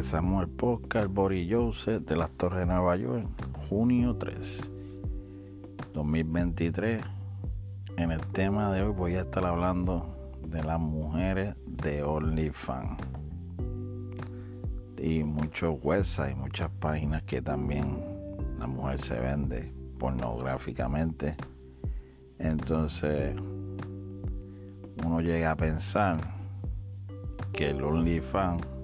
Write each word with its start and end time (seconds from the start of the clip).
Empezamos 0.00 0.44
el 0.44 0.48
podcast 0.48 1.08
Boris 1.12 1.46
Joseph 1.52 2.06
de 2.06 2.16
las 2.16 2.30
Torres 2.30 2.60
de 2.60 2.64
Nueva 2.64 2.96
York, 2.96 3.26
junio 3.68 4.16
3, 4.16 4.72
2023. 5.92 7.02
En 7.98 8.10
el 8.10 8.20
tema 8.28 8.72
de 8.72 8.82
hoy 8.82 8.94
voy 8.94 9.14
a 9.16 9.20
estar 9.20 9.44
hablando 9.44 10.06
de 10.42 10.64
las 10.64 10.80
mujeres 10.80 11.54
de 11.66 12.02
OnlyFans 12.02 12.98
y 14.96 15.22
muchos 15.22 15.76
websites, 15.82 16.34
muchas 16.34 16.70
páginas 16.80 17.22
que 17.24 17.42
también 17.42 18.02
la 18.58 18.66
mujer 18.66 19.02
se 19.02 19.20
vende 19.20 19.70
pornográficamente. 19.98 21.36
Entonces 22.38 23.36
uno 25.04 25.20
llega 25.20 25.50
a 25.50 25.56
pensar 25.56 26.16
que 27.52 27.68
el 27.68 27.84
OnlyFans 27.84 28.79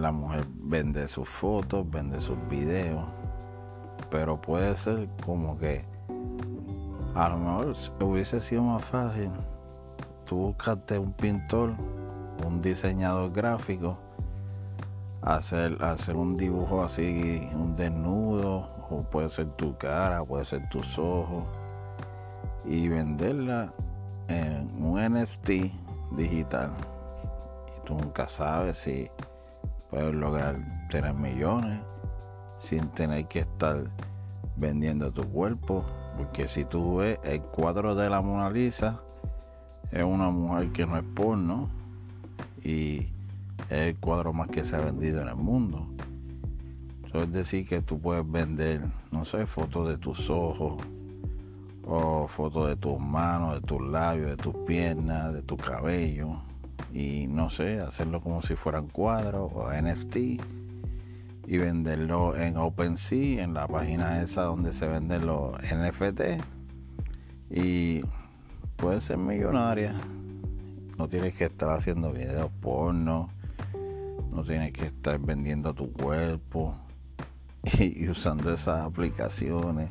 la 0.00 0.12
mujer 0.12 0.46
vende 0.62 1.06
sus 1.08 1.28
fotos, 1.28 1.88
vende 1.90 2.20
sus 2.20 2.36
videos, 2.48 3.04
pero 4.10 4.40
puede 4.40 4.76
ser 4.76 5.08
como 5.24 5.58
que 5.58 5.84
a 7.14 7.28
lo 7.28 7.38
mejor 7.38 7.76
hubiese 8.00 8.40
sido 8.40 8.62
más 8.62 8.84
fácil 8.84 9.30
tú 10.30 10.36
buscaste 10.36 10.96
un 10.96 11.12
pintor, 11.12 11.72
un 12.46 12.60
diseñador 12.62 13.32
gráfico, 13.32 13.98
hacer, 15.22 15.76
hacer 15.82 16.14
un 16.14 16.36
dibujo 16.36 16.84
así, 16.84 17.50
un 17.52 17.74
desnudo, 17.74 18.68
o 18.88 19.02
puede 19.02 19.28
ser 19.28 19.48
tu 19.56 19.76
cara, 19.76 20.24
puede 20.24 20.44
ser 20.44 20.68
tus 20.68 20.96
ojos, 21.00 21.42
y 22.64 22.86
venderla 22.86 23.72
en 24.28 24.70
un 24.80 25.00
NFT 25.00 25.48
digital. 26.12 26.74
Y 27.76 27.84
tú 27.84 27.94
nunca 27.94 28.28
sabes 28.28 28.76
si 28.76 29.10
puedes 29.90 30.14
lograr 30.14 30.88
tener 30.90 31.14
millones 31.14 31.80
sin 32.58 32.88
tener 32.90 33.26
que 33.26 33.40
estar 33.40 33.90
vendiendo 34.56 35.10
tu 35.10 35.24
cuerpo. 35.24 35.84
Porque 36.16 36.48
si 36.48 36.64
tú 36.64 36.96
ves 36.96 37.18
el 37.24 37.40
cuadro 37.40 37.94
de 37.94 38.10
la 38.10 38.20
Mona 38.20 38.50
Lisa, 38.50 39.00
es 39.90 40.04
una 40.04 40.30
mujer 40.30 40.70
que 40.70 40.86
no 40.86 40.96
es 40.96 41.04
porno 41.14 41.68
y 42.62 43.08
es 43.68 43.88
el 43.88 43.96
cuadro 43.96 44.32
más 44.32 44.48
que 44.48 44.64
se 44.64 44.76
ha 44.76 44.80
vendido 44.80 45.22
en 45.22 45.28
el 45.28 45.36
mundo. 45.36 45.86
Eso 47.06 47.22
es 47.22 47.32
decir 47.32 47.66
que 47.66 47.82
tú 47.82 47.98
puedes 47.98 48.30
vender, 48.30 48.82
no 49.10 49.24
sé, 49.24 49.46
fotos 49.46 49.88
de 49.88 49.98
tus 49.98 50.30
ojos 50.30 50.80
o 51.84 52.28
fotos 52.28 52.68
de 52.68 52.76
tus 52.76 53.00
manos, 53.00 53.54
de 53.54 53.60
tus 53.62 53.80
labios, 53.80 54.30
de 54.30 54.36
tus 54.36 54.54
piernas, 54.66 55.32
de 55.32 55.42
tu 55.42 55.56
cabello 55.56 56.40
y 56.92 57.26
no 57.28 57.50
sé, 57.50 57.80
hacerlo 57.80 58.20
como 58.20 58.42
si 58.42 58.56
fueran 58.56 58.88
cuadros 58.88 59.50
o 59.54 59.70
NFT 59.72 60.16
y 61.46 61.58
venderlo 61.58 62.36
en 62.36 62.56
OpenSea, 62.56 63.42
en 63.42 63.54
la 63.54 63.66
página 63.66 64.22
esa 64.22 64.42
donde 64.42 64.72
se 64.72 64.86
venden 64.86 65.26
los 65.26 65.52
NFT 65.62 66.42
y 67.50 68.02
puede 68.76 69.00
ser 69.00 69.18
millonaria. 69.18 69.94
No 70.96 71.08
tienes 71.08 71.34
que 71.34 71.44
estar 71.44 71.70
haciendo 71.70 72.12
videos 72.12 72.50
porno, 72.60 73.30
no 74.30 74.44
tienes 74.44 74.72
que 74.72 74.86
estar 74.86 75.18
vendiendo 75.18 75.74
tu 75.74 75.92
cuerpo 75.92 76.76
y, 77.78 78.08
usando 78.08 78.52
esas 78.52 78.84
aplicaciones 78.84 79.90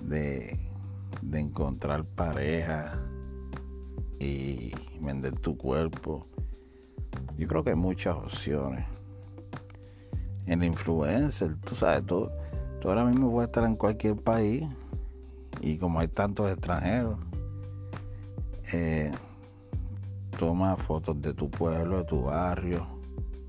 de, 0.00 0.58
de 1.20 1.40
encontrar 1.40 2.04
pareja 2.04 2.98
y 4.18 4.72
vender 5.00 5.38
tu 5.38 5.56
cuerpo. 5.56 6.26
Yo 7.36 7.46
creo 7.46 7.64
que 7.64 7.70
hay 7.70 7.76
muchas 7.76 8.16
opciones. 8.16 8.86
En 10.46 10.60
la 10.60 10.66
influencer, 10.66 11.56
tú 11.64 11.74
sabes, 11.74 12.04
tú, 12.06 12.28
ahora 12.84 13.04
mismo 13.04 13.30
puedes 13.30 13.48
estar 13.48 13.64
en 13.64 13.76
cualquier 13.76 14.16
país 14.16 14.64
y 15.60 15.78
como 15.78 16.00
hay 16.00 16.08
tantos 16.08 16.50
extranjeros, 16.50 17.18
eh, 18.72 19.10
toma 20.38 20.76
fotos 20.76 21.20
de 21.22 21.32
tu 21.32 21.50
pueblo, 21.50 21.98
de 21.98 22.04
tu 22.04 22.22
barrio, 22.22 22.86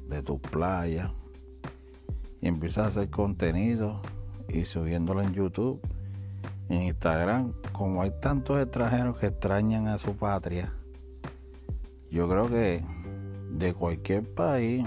de 0.07 0.21
tu 0.21 0.39
playa 0.39 1.11
y 2.41 2.47
empieza 2.47 2.85
a 2.85 2.87
hacer 2.87 3.09
contenido 3.09 3.99
y 4.47 4.65
subiéndolo 4.65 5.21
en 5.21 5.33
YouTube 5.33 5.81
en 6.69 6.83
Instagram, 6.83 7.53
como 7.71 8.01
hay 8.01 8.11
tantos 8.21 8.61
extranjeros 8.61 9.17
que 9.17 9.27
extrañan 9.27 9.87
a 9.87 9.97
su 9.97 10.15
patria, 10.15 10.73
yo 12.09 12.29
creo 12.29 12.47
que 12.47 12.83
de 13.51 13.73
cualquier 13.73 14.23
país, 14.33 14.85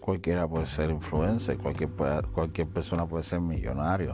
cualquiera 0.00 0.46
puede 0.46 0.66
ser 0.66 0.90
influencer, 0.90 1.58
cualquier, 1.58 2.68
persona 2.68 3.06
puede 3.06 3.24
ser 3.24 3.40
millonario. 3.40 4.12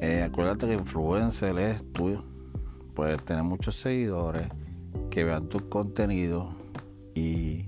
Eh, 0.00 0.22
acuérdate 0.22 0.66
que 0.66 0.74
influencer 0.74 1.58
es 1.58 1.92
tú, 1.92 2.22
puedes 2.94 3.22
tener 3.22 3.44
muchos 3.44 3.76
seguidores 3.76 4.48
que 5.10 5.24
vean 5.24 5.48
tus 5.48 5.62
contenidos 5.62 6.54
y 7.14 7.66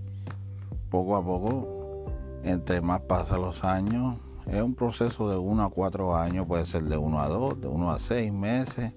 poco 0.90 1.16
a 1.16 1.24
poco, 1.24 2.12
entre 2.42 2.80
más 2.80 3.00
pasan 3.02 3.42
los 3.42 3.64
años, 3.64 4.18
es 4.48 4.62
un 4.62 4.74
proceso 4.74 5.28
de 5.28 5.36
1 5.36 5.62
a 5.62 5.70
4 5.70 6.16
años, 6.16 6.46
puede 6.46 6.64
ser 6.64 6.84
de 6.84 6.96
1 6.96 7.20
a 7.20 7.28
2, 7.28 7.60
de 7.60 7.68
1 7.68 7.90
a 7.90 7.98
6 7.98 8.32
meses, 8.32 8.92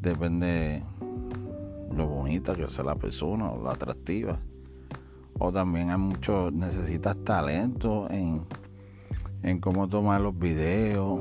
depende 0.00 0.82
lo 1.94 2.06
bonita 2.06 2.54
que 2.54 2.68
sea 2.68 2.84
la 2.84 2.94
persona 2.94 3.50
o 3.50 3.62
la 3.62 3.72
atractiva. 3.72 4.38
O 5.38 5.52
también 5.52 5.90
hay 5.90 5.98
mucho, 5.98 6.50
necesitas 6.50 7.16
talento 7.24 8.08
en, 8.10 8.42
en 9.42 9.60
cómo 9.60 9.88
tomar 9.88 10.20
los 10.20 10.38
videos, 10.38 11.20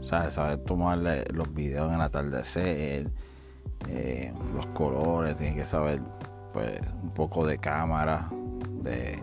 ¿sabes? 0.00 0.34
saber 0.34 0.58
tomar 0.64 0.98
los 0.98 1.54
videos 1.54 1.88
en 1.88 1.94
el 1.94 2.00
atardecer, 2.00 3.10
eh, 3.88 4.32
los 4.54 4.66
colores, 4.68 5.36
tienes 5.36 5.56
que 5.56 5.66
saber 5.66 6.00
pues 6.52 6.80
un 7.02 7.10
poco 7.10 7.46
de 7.46 7.58
cámara, 7.58 8.28
de 8.82 9.18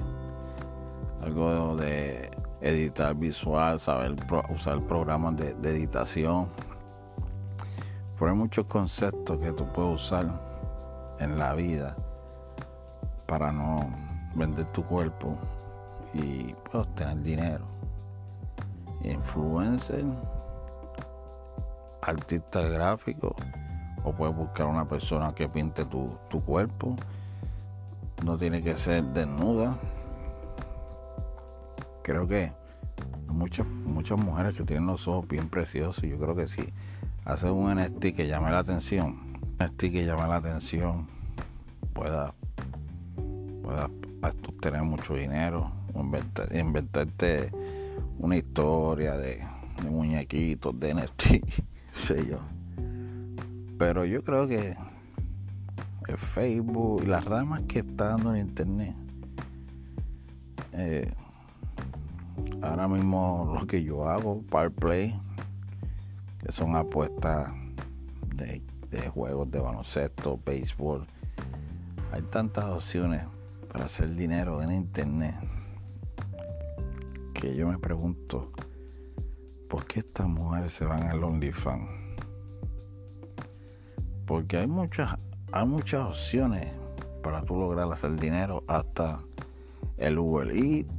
algo 1.22 1.76
de 1.76 2.30
editar 2.62 3.16
visual, 3.16 3.80
saber 3.80 4.16
usar 4.50 4.82
programas 4.82 5.38
de, 5.38 5.54
de 5.54 5.70
editación. 5.72 6.48
Pero 8.18 8.32
hay 8.32 8.38
muchos 8.38 8.66
conceptos 8.66 9.38
que 9.38 9.52
tú 9.54 9.66
puedes 9.74 9.96
usar 9.96 10.28
en 11.20 11.40
la 11.40 11.54
vida 11.54 11.96
para 13.26 13.52
no 13.52 13.80
vender 14.36 14.66
tu 14.68 14.84
cuerpo 14.84 15.38
y 16.14 16.54
pues, 16.64 16.76
obtener 16.76 17.18
dinero. 17.22 17.66
Influencer, 19.04 20.04
artista 22.02 22.62
gráfico, 22.62 23.36
o 24.04 24.12
puedes 24.12 24.36
buscar 24.36 24.68
una 24.68 24.86
persona 24.86 25.34
que 25.34 25.48
pinte 25.48 25.86
tu, 25.86 26.10
tu 26.30 26.44
cuerpo. 26.44 26.96
No 28.26 28.38
tiene 28.38 28.62
que 28.62 28.76
ser 28.76 29.04
desnuda 29.06 29.78
creo 32.10 32.28
que 32.28 32.52
muchas, 33.28 33.68
muchas 33.68 34.18
mujeres 34.20 34.56
que 34.56 34.64
tienen 34.64 34.88
los 34.88 35.08
ojos 35.08 35.28
bien 35.28 35.48
preciosos, 35.48 36.02
yo 36.04 36.18
creo 36.18 36.36
que 36.36 36.48
si 36.48 36.74
haces 37.24 37.52
un 37.52 37.72
NFT 37.76 38.16
que 38.16 38.28
llame 38.28 38.50
la 38.50 38.60
atención, 38.60 39.38
un 39.44 39.66
NFT 39.66 39.80
que 39.92 40.06
llame 40.06 40.28
la 40.28 40.38
atención, 40.38 41.06
pueda, 41.94 42.34
pueda 43.62 43.92
obtener 44.48 44.82
mucho 44.82 45.14
dinero, 45.14 45.72
inventarte 46.52 47.52
una 48.18 48.38
historia 48.38 49.16
de, 49.16 49.46
de 49.84 49.90
muñequitos, 49.92 50.80
de 50.80 50.96
NFT, 50.96 51.22
sé 51.92 52.28
yo. 52.28 52.40
Pero 53.78 54.04
yo 54.06 54.24
creo 54.24 54.48
que 54.48 54.76
el 56.08 56.18
Facebook 56.18 57.04
y 57.04 57.06
las 57.06 57.24
ramas 57.24 57.62
que 57.68 57.80
está 57.80 58.10
dando 58.10 58.34
en 58.34 58.48
internet 58.48 58.96
eh, 60.74 61.14
ahora 62.62 62.88
mismo 62.88 63.56
lo 63.60 63.68
que 63.68 63.84
yo 63.84 64.08
hago, 64.08 64.42
Power 64.50 64.72
Play, 64.72 65.20
que 66.40 66.52
son 66.52 66.76
apuestas 66.76 67.50
de, 68.36 68.62
juegos 69.10 69.52
de 69.52 69.60
baloncesto, 69.60 70.40
béisbol. 70.46 71.06
Hay 72.12 72.22
tantas 72.24 72.66
opciones 72.66 73.24
para 73.72 73.86
hacer 73.86 74.16
dinero 74.16 74.62
en 74.62 74.72
internet 74.72 75.36
que 77.34 77.56
yo 77.56 77.68
me 77.68 77.78
pregunto, 77.78 78.52
¿por 79.70 79.86
qué 79.86 80.00
estas 80.00 80.28
mujeres 80.28 80.74
se 80.74 80.86
van 80.86 81.04
al 81.04 81.24
OnlyFans? 81.24 81.90
Porque 84.26 84.58
hay 84.58 84.68
muchas, 84.68 85.16
hay 85.52 85.66
muchas 85.66 86.04
opciones 86.04 86.68
para 87.24 87.44
tú 87.44 87.58
lograr 87.58 87.92
hacer 87.92 88.20
dinero, 88.20 88.64
hasta 88.68 89.20
el 89.98 90.18
Uber 90.18 90.50
Eats 90.52 90.99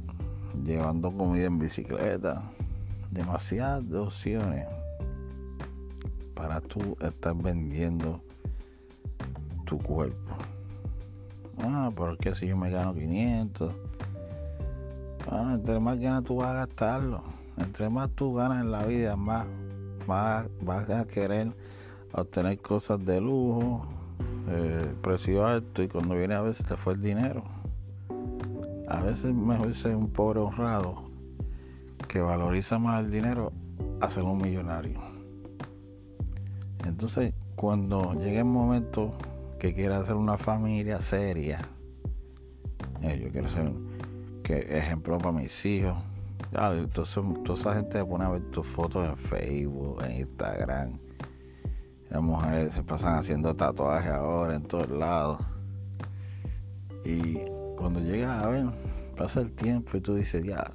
llevando 0.63 1.11
comida 1.11 1.45
en 1.45 1.59
bicicleta. 1.59 2.43
Demasiadas 3.09 3.83
opciones 3.93 4.67
para 6.33 6.61
tú 6.61 6.97
estar 7.01 7.35
vendiendo 7.35 8.21
tu 9.65 9.77
cuerpo. 9.77 10.35
Ah, 11.63 11.91
pero 11.95 12.35
si 12.35 12.47
yo 12.47 12.57
me 12.57 12.71
gano 12.71 12.93
500. 12.93 13.73
Bueno, 15.29 15.53
entre 15.53 15.79
más 15.79 15.99
ganas 15.99 16.23
tú 16.23 16.37
vas 16.37 16.49
a 16.49 16.53
gastarlo. 16.53 17.23
Entre 17.57 17.89
más 17.89 18.09
tú 18.11 18.33
ganas 18.33 18.61
en 18.61 18.71
la 18.71 18.85
vida, 18.85 19.15
más 19.15 19.45
vas, 20.07 20.89
a 20.89 21.05
querer 21.05 21.53
obtener 22.11 22.59
cosas 22.59 23.05
de 23.05 23.21
lujo, 23.21 23.85
eh, 24.49 24.93
precio 25.01 25.45
alto, 25.45 25.83
y 25.83 25.87
cuando 25.87 26.15
viene 26.15 26.33
a 26.33 26.41
veces 26.41 26.65
te 26.65 26.75
fue 26.75 26.93
el 26.93 27.01
dinero. 27.01 27.43
A 29.01 29.05
veces 29.05 29.33
mejor 29.33 29.73
ser 29.73 29.95
un 29.95 30.11
pobre 30.11 30.39
honrado 30.39 31.03
que 32.07 32.21
valoriza 32.21 32.77
más 32.77 33.03
el 33.03 33.09
dinero 33.09 33.51
a 33.99 34.07
ser 34.11 34.21
un 34.21 34.37
millonario. 34.37 34.99
Entonces, 36.85 37.33
cuando 37.55 38.13
llegue 38.13 38.37
el 38.37 38.45
momento 38.45 39.13
que 39.57 39.73
quiera 39.73 39.97
hacer 39.97 40.13
una 40.13 40.37
familia 40.37 41.01
seria, 41.01 41.61
eh, 43.01 43.19
yo 43.23 43.31
quiero 43.31 43.49
ser 43.49 43.71
que 44.43 44.77
ejemplo 44.77 45.17
para 45.17 45.31
mis 45.31 45.65
hijos. 45.65 45.97
entonces, 46.53 47.23
toda 47.43 47.59
esa 47.59 47.73
gente 47.73 47.97
se 47.97 48.05
pone 48.05 48.25
a 48.25 48.29
ver 48.29 48.51
tus 48.51 48.67
fotos 48.67 49.09
en 49.09 49.17
Facebook, 49.17 50.03
en 50.03 50.17
Instagram. 50.17 50.99
Las 52.11 52.21
mujeres 52.21 52.73
se 52.73 52.83
pasan 52.83 53.15
haciendo 53.15 53.55
tatuajes 53.55 54.11
ahora 54.11 54.53
en 54.53 54.61
todos 54.61 54.91
lados. 54.91 55.39
Y 57.03 57.39
cuando 57.81 57.99
llegas 57.99 58.43
a 58.43 58.47
ver, 58.47 58.65
pasa 59.17 59.41
el 59.41 59.51
tiempo 59.51 59.97
y 59.97 60.01
tú 60.01 60.15
dices, 60.15 60.45
ya, 60.45 60.71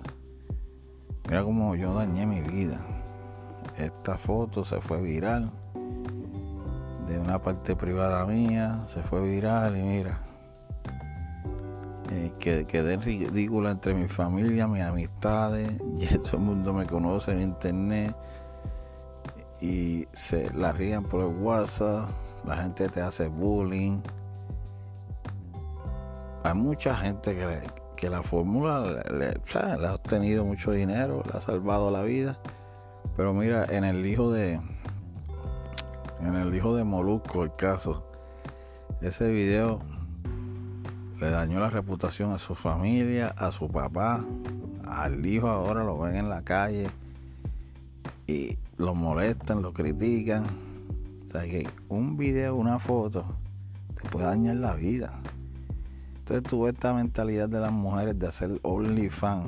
mira 1.28 1.44
cómo 1.44 1.74
yo 1.76 1.94
dañé 1.94 2.26
mi 2.26 2.40
vida. 2.40 2.80
Esta 3.78 4.18
foto 4.18 4.64
se 4.64 4.80
fue 4.80 5.00
viral 5.00 5.50
de 7.08 7.18
una 7.18 7.40
parte 7.40 7.76
privada 7.76 8.26
mía, 8.26 8.82
se 8.86 9.02
fue 9.02 9.20
viral 9.20 9.76
y 9.76 9.82
mira, 9.82 10.20
eh, 12.10 12.32
quedé 12.38 12.96
ridícula 12.96 13.70
entre 13.70 13.94
mi 13.94 14.08
familia, 14.08 14.66
mis 14.66 14.82
amistades, 14.82 15.70
y 15.98 16.06
todo 16.18 16.38
el 16.38 16.42
mundo 16.42 16.72
me 16.72 16.86
conoce 16.86 17.32
en 17.32 17.42
internet 17.42 18.16
y 19.60 20.06
se 20.12 20.52
la 20.54 20.72
rían 20.72 21.04
por 21.04 21.20
el 21.20 21.34
WhatsApp, 21.40 22.08
la 22.44 22.56
gente 22.56 22.88
te 22.88 23.00
hace 23.00 23.28
bullying. 23.28 24.00
Hay 26.46 26.54
mucha 26.54 26.94
gente 26.96 27.37
que, 27.96 28.08
la 28.08 28.22
fórmula 28.22 29.02
le, 29.10 29.31
le 29.31 29.87
ha 29.88 29.94
obtenido 29.94 30.44
mucho 30.44 30.70
dinero, 30.70 31.25
le 31.28 31.37
ha 31.37 31.40
salvado 31.40 31.90
la 31.90 32.02
vida. 32.04 32.38
Pero 33.16 33.34
mira, 33.34 33.64
en 33.69 33.82
el 33.82 34.06
hijo 34.06 34.31
de, 34.31 34.60
en 36.20 36.34
el 36.37 36.54
hijo 36.54 36.76
de 36.76 36.84
Molusco, 36.84 37.43
el 37.43 37.56
caso, 37.56 38.06
ese 39.00 39.28
video 39.32 39.81
le 41.19 41.31
dañó 41.31 41.58
la 41.58 41.69
reputación 41.69 42.31
a 42.31 42.38
su 42.38 42.54
familia, 42.54 43.34
a 43.37 43.50
su 43.50 43.66
papá, 43.69 44.25
al 44.87 45.26
hijo 45.26 45.49
ahora 45.49 45.82
lo 45.82 45.99
ven 45.99 46.14
en 46.14 46.28
la 46.28 46.42
calle 46.42 46.87
y 48.28 48.56
lo 48.76 48.94
molestan, 48.94 49.62
lo 49.62 49.72
critican. 49.72 50.44
O 51.25 51.32
sea 51.32 51.42
que 51.42 51.69
un 51.88 52.16
video, 52.16 52.54
una 52.54 52.78
foto, 52.78 53.25
te 54.00 54.08
puede 54.08 54.26
dañar 54.26 54.54
la 54.54 54.75
vida. 54.75 55.12
Entonces 56.26 56.50
tuve 56.50 56.70
esta 56.70 56.93
mentalidad 56.93 57.49
de 57.49 57.61
las 57.61 57.70
mujeres 57.70 58.19
de 58.19 58.26
hacer 58.26 58.58
OnlyFans, 58.64 59.46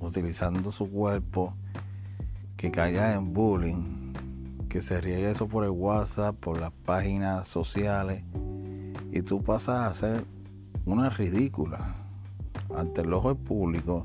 utilizando 0.00 0.70
su 0.70 0.90
cuerpo, 0.90 1.54
que 2.58 2.70
caiga 2.70 3.14
en 3.14 3.32
bullying 3.32 4.12
que 4.68 4.82
se 4.82 5.00
riegue 5.00 5.30
eso 5.30 5.48
por 5.48 5.64
el 5.64 5.70
WhatsApp, 5.70 6.36
por 6.36 6.60
las 6.60 6.72
páginas 6.84 7.48
sociales, 7.48 8.22
y 9.10 9.22
tú 9.22 9.42
pasas 9.42 9.90
a 9.90 9.94
ser 9.94 10.24
una 10.84 11.08
ridícula 11.08 11.94
ante 12.76 13.00
el 13.00 13.14
ojo 13.14 13.32
del 13.32 13.42
público, 13.42 14.04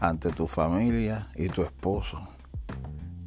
ante 0.00 0.30
tu 0.30 0.48
familia 0.48 1.28
y 1.36 1.50
tu 1.50 1.62
esposo. 1.62 2.20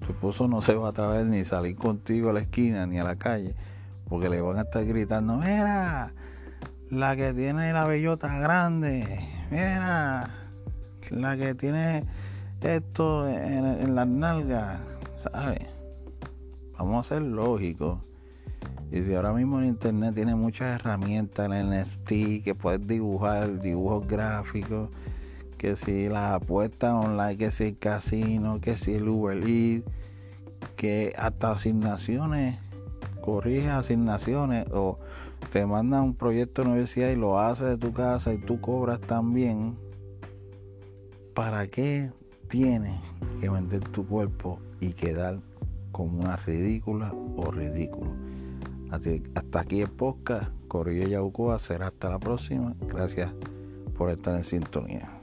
Tu 0.06 0.12
esposo 0.12 0.50
no 0.50 0.62
se 0.62 0.76
va 0.76 0.88
a 0.88 0.90
atrever 0.90 1.28
ni 1.28 1.46
salir 1.46 1.78
contigo 1.78 2.30
a 2.30 2.34
la 2.34 2.42
esquina 2.42 2.86
ni 2.86 3.00
a 3.00 3.06
la 3.06 3.16
calle, 3.16 3.56
porque 4.10 4.28
le 4.28 4.42
van 4.42 4.58
a 4.58 4.64
estar 4.64 4.84
gritando, 4.84 5.38
mira, 5.38 6.12
la 6.94 7.16
que 7.16 7.34
tiene 7.34 7.74
la 7.74 7.86
bellota 7.86 8.38
grande, 8.40 9.28
mira, 9.50 10.30
la 11.10 11.38
que 11.38 11.56
tiene 11.56 12.04
esto 12.62 13.28
en, 13.28 13.96
las 13.96 14.08
nalgas, 14.08 14.80
¿sabes? 15.24 15.60
Vamos 16.78 17.06
a 17.06 17.16
ser 17.16 17.22
lógicos. 17.24 18.00
Y 18.92 19.02
si 19.04 19.16
ahora 19.16 19.34
mismo 19.34 19.60
en 19.60 19.66
internet 19.66 20.14
tiene 20.14 20.36
muchas 20.36 20.80
herramientas, 20.80 21.52
en 21.52 21.72
NFT, 21.72 22.44
que 22.44 22.56
puedes 22.56 22.86
dibujar 22.88 23.60
dibujos 23.60 24.08
gráficos, 24.08 24.90
que 25.58 25.76
si 25.76 26.08
las 26.10 26.34
apuestas 26.34 26.94
online, 26.94 27.38
que 27.38 27.50
si 27.50 27.64
el 27.66 27.78
casino, 27.78 28.62
que 28.62 28.76
si 28.76 28.94
el 28.94 29.08
Uber 29.08 29.38
Eats, 29.48 29.86
que 30.76 31.14
hasta 31.18 31.52
asignaciones, 31.52 32.60
corrige 33.22 33.70
asignaciones 33.70 34.68
o 34.72 35.00
te 35.52 35.66
mandan 35.66 36.04
un 36.04 36.16
proyecto 36.16 36.62
de 36.62 36.70
universidad 36.70 37.10
y 37.10 37.16
lo 37.16 37.40
haces 37.40 37.68
de 37.68 37.78
tu 37.78 37.94
casa 37.94 38.34
y 38.34 38.38
tú 38.38 38.60
cobras 38.62 39.00
también. 39.02 39.76
¿Para 41.34 41.66
qué 41.68 42.12
tienes 42.48 43.02
que 43.42 43.50
vender 43.50 43.80
tu 43.90 44.06
cuerpo 44.06 44.60
y 44.80 44.94
quedar 44.94 45.40
como 45.94 46.20
una 46.20 46.36
ridícula 46.36 47.14
o 47.38 47.50
ridículo. 47.52 48.12
Hasta 48.92 49.60
aquí 49.60 49.82
el 49.82 49.90
podcast. 49.90 50.52
Corrillo 50.68 51.08
Yaucoa 51.08 51.58
será 51.60 51.88
hasta 51.88 52.10
la 52.10 52.20
próxima. 52.20 52.76
Gracias 52.82 53.32
por 53.98 54.10
estar 54.10 54.36
en 54.36 54.44
sintonía. 54.44 55.23